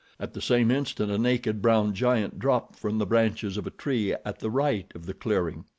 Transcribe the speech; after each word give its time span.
At 0.19 0.33
the 0.33 0.41
same 0.41 0.71
instant 0.71 1.11
a 1.11 1.19
naked, 1.19 1.61
brown 1.61 1.93
giant 1.93 2.39
dropped 2.39 2.75
from 2.75 2.97
the 2.97 3.05
branches 3.05 3.55
of 3.55 3.67
a 3.67 3.69
tree 3.69 4.13
at 4.25 4.39
the 4.39 4.49
right 4.49 4.91
of 4.95 5.05
the 5.05 5.13
clearing. 5.13 5.65